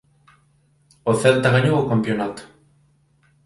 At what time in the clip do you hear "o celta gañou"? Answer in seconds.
1.11-1.75